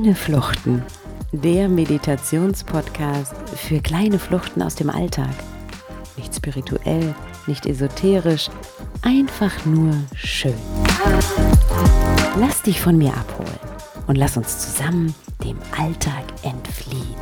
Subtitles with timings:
[0.00, 0.82] Kleine Fluchten,
[1.30, 5.28] der Meditationspodcast für kleine Fluchten aus dem Alltag.
[6.16, 7.14] Nicht spirituell,
[7.46, 8.48] nicht esoterisch,
[9.02, 10.54] einfach nur schön.
[12.38, 13.58] Lass dich von mir abholen
[14.06, 17.14] und lass uns zusammen dem Alltag entfliehen.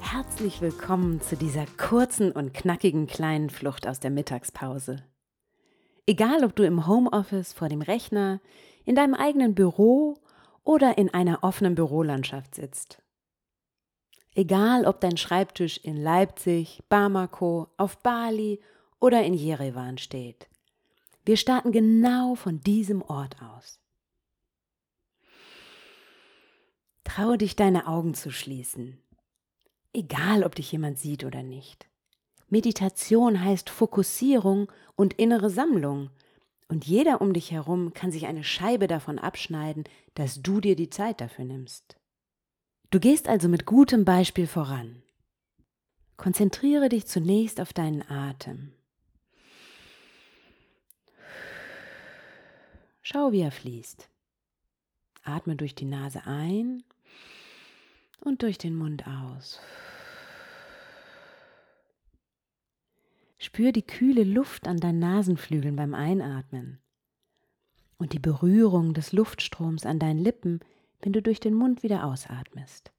[0.00, 5.02] Herzlich willkommen zu dieser kurzen und knackigen kleinen Flucht aus der Mittagspause.
[6.08, 8.40] Egal, ob du im Homeoffice vor dem Rechner,
[8.86, 10.16] in deinem eigenen Büro
[10.64, 13.02] oder in einer offenen Bürolandschaft sitzt.
[14.34, 18.58] Egal, ob dein Schreibtisch in Leipzig, Bamako, auf Bali
[18.98, 20.48] oder in Jerewan steht.
[21.26, 23.78] Wir starten genau von diesem Ort aus.
[27.04, 28.98] Traue dich, deine Augen zu schließen.
[29.92, 31.86] Egal, ob dich jemand sieht oder nicht.
[32.50, 36.10] Meditation heißt Fokussierung und innere Sammlung.
[36.68, 40.90] Und jeder um dich herum kann sich eine Scheibe davon abschneiden, dass du dir die
[40.90, 41.96] Zeit dafür nimmst.
[42.90, 45.02] Du gehst also mit gutem Beispiel voran.
[46.16, 48.72] Konzentriere dich zunächst auf deinen Atem.
[53.02, 54.08] Schau, wie er fließt.
[55.22, 56.82] Atme durch die Nase ein
[58.20, 59.60] und durch den Mund aus.
[63.38, 66.80] Spür die kühle Luft an deinen Nasenflügeln beim Einatmen
[67.98, 70.60] und die Berührung des Luftstroms an deinen Lippen,
[71.00, 72.92] wenn du durch den Mund wieder ausatmest.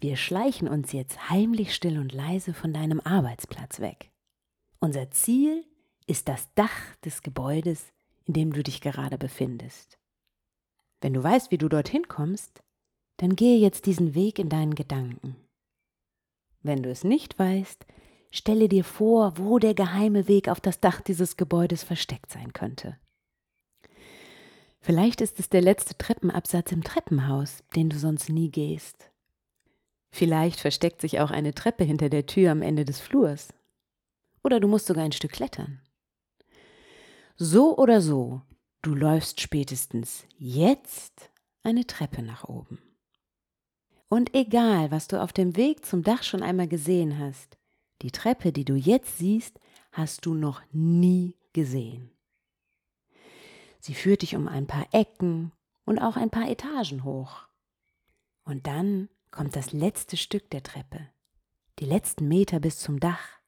[0.00, 4.10] Wir schleichen uns jetzt heimlich still und leise von deinem Arbeitsplatz weg.
[4.80, 5.64] Unser Ziel
[6.06, 7.92] ist das Dach des Gebäudes,
[8.24, 9.98] in dem du dich gerade befindest.
[11.00, 12.62] Wenn du weißt, wie du dorthin kommst,
[13.16, 15.36] dann gehe jetzt diesen Weg in deinen Gedanken.
[16.62, 17.86] Wenn du es nicht weißt,
[18.30, 22.98] Stelle dir vor, wo der geheime Weg auf das Dach dieses Gebäudes versteckt sein könnte.
[24.80, 29.10] Vielleicht ist es der letzte Treppenabsatz im Treppenhaus, den du sonst nie gehst.
[30.10, 33.48] Vielleicht versteckt sich auch eine Treppe hinter der Tür am Ende des Flurs.
[34.42, 35.80] Oder du musst sogar ein Stück klettern.
[37.36, 38.40] So oder so,
[38.82, 41.30] du läufst spätestens jetzt
[41.62, 42.78] eine Treppe nach oben.
[44.08, 47.57] Und egal, was du auf dem Weg zum Dach schon einmal gesehen hast,
[48.02, 49.58] die Treppe, die du jetzt siehst,
[49.92, 52.10] hast du noch nie gesehen.
[53.80, 55.52] Sie führt dich um ein paar Ecken
[55.84, 57.46] und auch ein paar Etagen hoch.
[58.44, 61.08] Und dann kommt das letzte Stück der Treppe,
[61.78, 63.38] die letzten Meter bis zum Dach.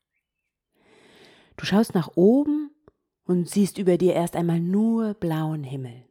[1.56, 2.70] Du schaust nach oben
[3.24, 6.08] und siehst über dir erst einmal nur blauen Himmel.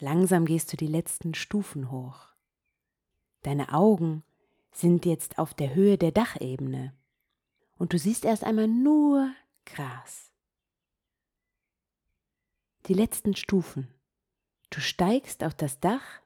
[0.00, 2.26] Langsam gehst du die letzten Stufen hoch.
[3.42, 4.22] Deine Augen
[4.78, 6.94] sind jetzt auf der Höhe der Dachebene
[7.78, 9.32] und du siehst erst einmal nur
[9.64, 10.32] Gras.
[12.86, 13.88] Die letzten Stufen.
[14.70, 16.22] Du steigst auf das Dach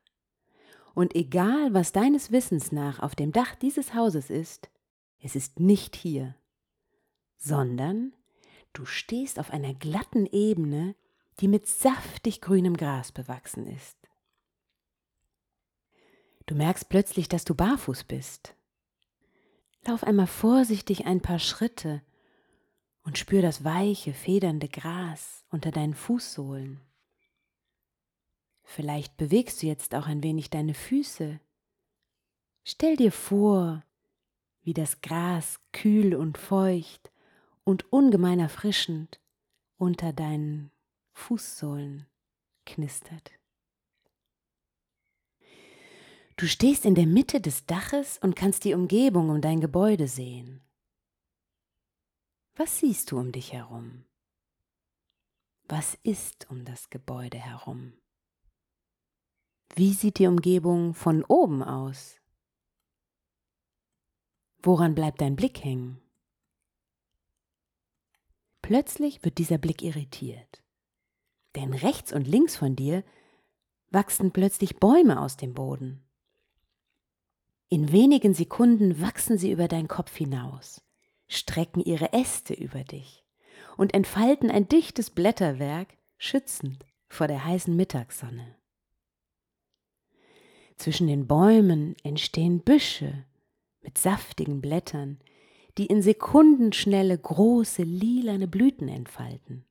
[0.94, 4.68] und egal, was deines Wissens nach auf dem Dach dieses Hauses ist,
[5.20, 6.34] es ist nicht hier,
[7.38, 8.12] sondern
[8.74, 10.94] du stehst auf einer glatten Ebene,
[11.40, 14.01] die mit saftig grünem Gras bewachsen ist.
[16.52, 18.54] Du merkst plötzlich, dass du barfuß bist.
[19.86, 22.02] Lauf einmal vorsichtig ein paar Schritte
[23.04, 26.78] und spür das weiche, federnde Gras unter deinen Fußsohlen.
[28.64, 31.40] Vielleicht bewegst du jetzt auch ein wenig deine Füße.
[32.64, 33.82] Stell dir vor,
[34.60, 37.10] wie das Gras kühl und feucht
[37.64, 39.22] und ungemein erfrischend
[39.78, 40.70] unter deinen
[41.14, 42.04] Fußsohlen
[42.66, 43.32] knistert.
[46.42, 50.60] Du stehst in der Mitte des Daches und kannst die Umgebung um dein Gebäude sehen.
[52.56, 54.04] Was siehst du um dich herum?
[55.68, 57.92] Was ist um das Gebäude herum?
[59.76, 62.16] Wie sieht die Umgebung von oben aus?
[64.64, 66.02] Woran bleibt dein Blick hängen?
[68.62, 70.64] Plötzlich wird dieser Blick irritiert,
[71.54, 73.04] denn rechts und links von dir
[73.90, 76.04] wachsen plötzlich Bäume aus dem Boden.
[77.72, 80.82] In wenigen Sekunden wachsen sie über deinen Kopf hinaus,
[81.26, 83.24] strecken ihre Äste über dich
[83.78, 88.56] und entfalten ein dichtes Blätterwerk, schützend vor der heißen Mittagssonne.
[90.76, 93.24] Zwischen den Bäumen entstehen Büsche
[93.80, 95.18] mit saftigen Blättern,
[95.78, 99.64] die in Sekundenschnelle große lilane Blüten entfalten.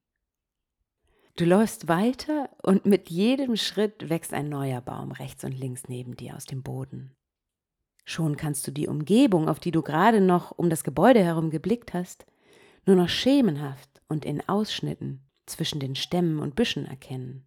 [1.36, 6.16] Du läufst weiter und mit jedem Schritt wächst ein neuer Baum rechts und links neben
[6.16, 7.16] dir aus dem Boden.
[8.12, 11.94] Schon kannst du die Umgebung, auf die du gerade noch um das Gebäude herum geblickt
[11.94, 12.26] hast,
[12.86, 17.46] nur noch schemenhaft und in Ausschnitten zwischen den Stämmen und Büschen erkennen.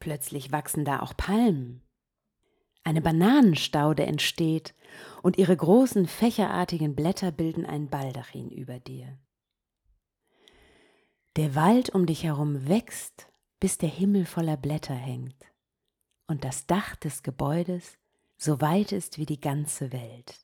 [0.00, 1.80] Plötzlich wachsen da auch Palmen.
[2.84, 4.74] Eine Bananenstaude entsteht
[5.22, 9.18] und ihre großen fächerartigen Blätter bilden ein Baldachin über dir.
[11.36, 15.50] Der Wald um dich herum wächst, bis der Himmel voller Blätter hängt
[16.26, 17.96] und das Dach des Gebäudes
[18.42, 20.34] so weit ist wie die ganze Welt.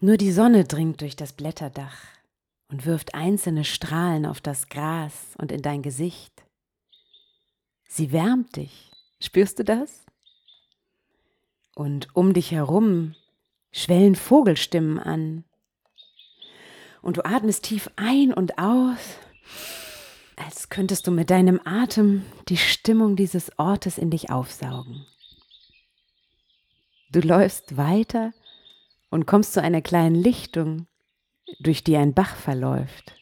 [0.00, 1.98] Nur die Sonne dringt durch das Blätterdach
[2.68, 6.32] und wirft einzelne Strahlen auf das Gras und in dein Gesicht.
[7.86, 8.90] Sie wärmt dich.
[9.20, 10.06] Spürst du das?
[11.74, 13.14] Und um dich herum
[13.70, 15.44] schwellen Vogelstimmen an.
[17.02, 19.18] Und du atmest tief ein und aus,
[20.36, 25.06] als könntest du mit deinem Atem die Stimmung dieses Ortes in dich aufsaugen.
[27.10, 28.32] Du läufst weiter
[29.10, 30.86] und kommst zu einer kleinen Lichtung,
[31.60, 33.14] durch die ein Bach verläuft.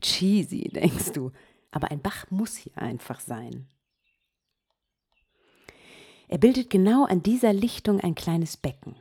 [0.00, 1.32] Cheesy, denkst du,
[1.72, 3.68] aber ein Bach muss hier einfach sein.
[6.28, 8.94] Er bildet genau an dieser Lichtung ein kleines Becken.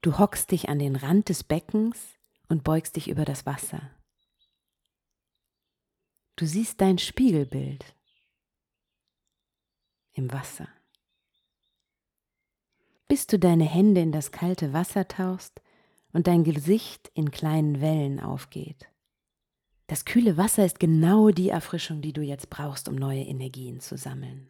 [0.00, 1.98] Du hockst dich an den Rand des Beckens
[2.48, 3.90] und beugst dich über das Wasser.
[6.38, 7.84] Du siehst dein Spiegelbild
[10.12, 10.68] im Wasser.
[13.08, 15.60] Bis du deine Hände in das kalte Wasser tauchst
[16.12, 18.88] und dein Gesicht in kleinen Wellen aufgeht.
[19.88, 23.96] Das kühle Wasser ist genau die Erfrischung, die du jetzt brauchst, um neue Energien zu
[23.96, 24.48] sammeln.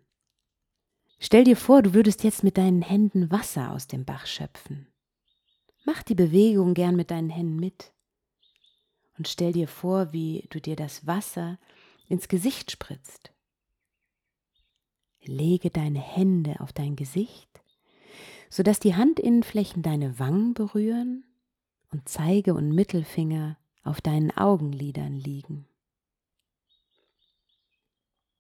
[1.19, 4.89] Stell dir vor, du würdest jetzt mit deinen Händen Wasser aus dem Bach schöpfen.
[5.87, 7.95] Mach die Bewegung gern mit deinen Händen mit.
[9.19, 11.59] Und stell dir vor, wie du dir das Wasser
[12.09, 13.33] ins Gesicht spritzt.
[15.25, 17.61] Lege deine Hände auf dein Gesicht,
[18.49, 21.25] sodass die Handinnenflächen deine Wangen berühren
[21.91, 25.67] und Zeige und Mittelfinger auf deinen Augenlidern liegen.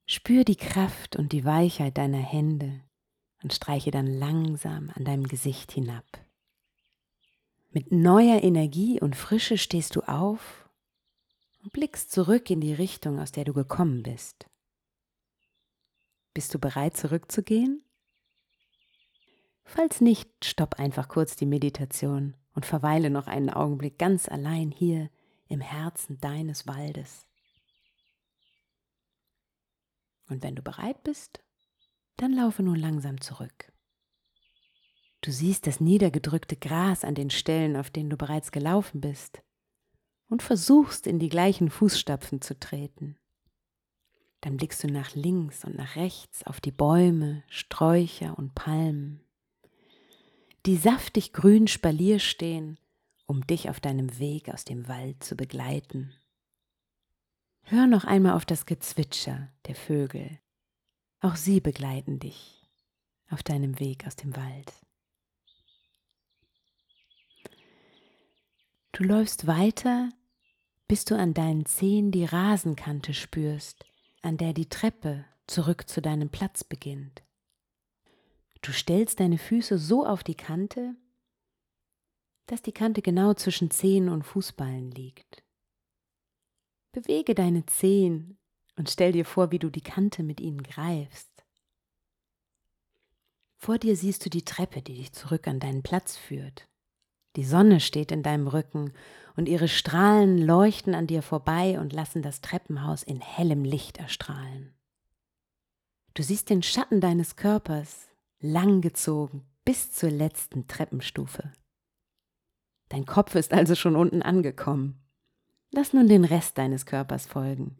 [0.06, 2.80] Spür die Kraft und die Weichheit deiner Hände
[3.42, 6.06] und streiche dann langsam an deinem Gesicht hinab.
[7.70, 10.67] Mit neuer Energie und Frische stehst du auf
[11.68, 14.46] und blickst zurück in die Richtung, aus der du gekommen bist.
[16.32, 17.84] Bist du bereit zurückzugehen?
[19.64, 25.10] Falls nicht, stopp einfach kurz die Meditation und verweile noch einen Augenblick ganz allein hier
[25.48, 27.26] im Herzen deines Waldes.
[30.30, 31.40] Und wenn du bereit bist,
[32.16, 33.70] dann laufe nun langsam zurück.
[35.20, 39.42] Du siehst das niedergedrückte Gras an den Stellen, auf denen du bereits gelaufen bist,
[40.28, 43.16] und versuchst in die gleichen Fußstapfen zu treten.
[44.40, 49.20] Dann blickst du nach links und nach rechts auf die Bäume, Sträucher und Palmen,
[50.66, 52.78] die saftig grün Spalier stehen,
[53.26, 56.12] um dich auf deinem Weg aus dem Wald zu begleiten.
[57.62, 60.38] Hör noch einmal auf das Gezwitscher der Vögel.
[61.20, 62.66] Auch sie begleiten dich
[63.30, 64.72] auf deinem Weg aus dem Wald.
[68.92, 70.08] Du läufst weiter,
[70.88, 73.84] bis du an deinen Zehen die Rasenkante spürst,
[74.22, 77.22] an der die Treppe zurück zu deinem Platz beginnt.
[78.62, 80.96] Du stellst deine Füße so auf die Kante,
[82.46, 85.44] dass die Kante genau zwischen Zehen und Fußballen liegt.
[86.92, 88.38] Bewege deine Zehen
[88.76, 91.28] und stell dir vor, wie du die Kante mit ihnen greifst.
[93.58, 96.68] Vor dir siehst du die Treppe, die dich zurück an deinen Platz führt.
[97.38, 98.92] Die Sonne steht in deinem Rücken
[99.36, 104.74] und ihre Strahlen leuchten an dir vorbei und lassen das Treppenhaus in hellem Licht erstrahlen.
[106.14, 108.08] Du siehst den Schatten deines Körpers
[108.40, 111.52] langgezogen bis zur letzten Treppenstufe.
[112.88, 115.00] Dein Kopf ist also schon unten angekommen.
[115.70, 117.76] Lass nun den Rest deines Körpers folgen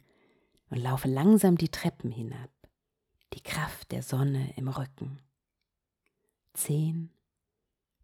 [0.70, 2.52] und laufe langsam die Treppen hinab,
[3.34, 5.18] die Kraft der Sonne im Rücken.
[6.54, 7.10] Zehn,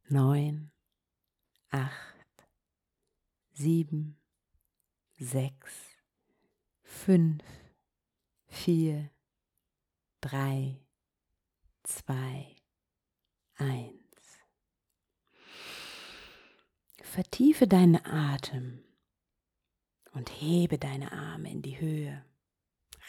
[0.09, 0.73] neun,
[1.75, 2.47] acht,
[3.53, 4.17] sieben,
[5.19, 5.73] sechs,
[6.85, 7.43] fünf,
[8.47, 9.11] vier,
[10.21, 10.79] drei,
[11.83, 12.55] zwei,
[13.57, 14.39] eins.
[17.03, 18.85] Vertiefe deinen Atem
[20.13, 22.25] und hebe deine Arme in die Höhe.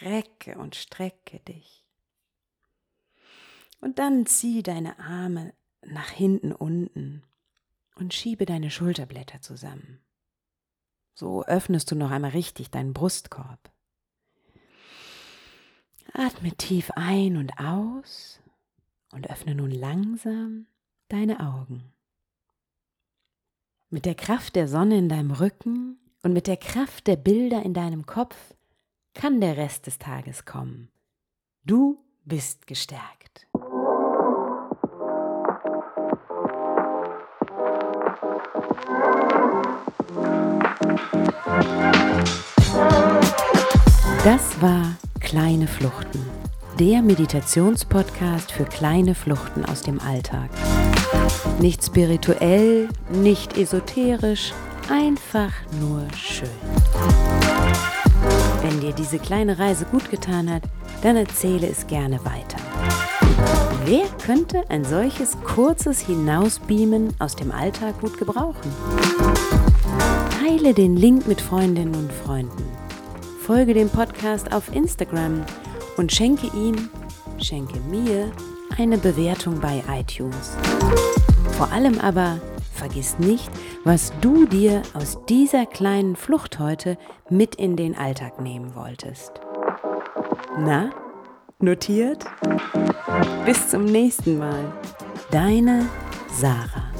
[0.01, 1.85] Recke und strecke dich.
[3.79, 5.53] Und dann zieh deine Arme
[5.83, 7.23] nach hinten unten
[7.95, 9.99] und schiebe deine Schulterblätter zusammen.
[11.13, 13.71] So öffnest du noch einmal richtig deinen Brustkorb.
[16.13, 18.41] Atme tief ein und aus
[19.11, 20.67] und öffne nun langsam
[21.07, 21.93] deine Augen.
[23.89, 27.73] Mit der Kraft der Sonne in deinem Rücken und mit der Kraft der Bilder in
[27.73, 28.35] deinem Kopf
[29.13, 30.89] kann der Rest des Tages kommen.
[31.63, 33.47] Du bist gestärkt.
[44.23, 44.95] Das war
[45.25, 46.23] Kleine Fluchten,
[46.79, 50.49] der Meditationspodcast für kleine Fluchten aus dem Alltag.
[51.59, 54.53] Nicht spirituell, nicht esoterisch,
[54.87, 56.47] einfach nur schön.
[58.61, 60.61] Wenn dir diese kleine Reise gut getan hat,
[61.01, 63.04] dann erzähle es gerne weiter.
[63.85, 68.71] Wer könnte ein solches kurzes Hinausbeamen aus dem Alltag gut gebrauchen?
[70.39, 72.63] Teile den Link mit Freundinnen und Freunden
[73.45, 75.45] folge dem Podcast auf Instagram
[75.97, 76.89] und schenke ihm,
[77.37, 78.31] schenke mir
[78.75, 80.57] eine Bewertung bei iTunes.
[81.51, 82.39] Vor allem aber
[82.73, 83.51] vergiss nicht,
[83.83, 86.97] was du dir aus dieser kleinen Flucht heute
[87.29, 89.33] mit in den Alltag nehmen wolltest.
[90.57, 90.89] Na,
[91.61, 92.25] notiert?
[93.45, 94.71] Bis zum nächsten Mal.
[95.31, 95.87] Deine
[96.31, 96.91] Sarah.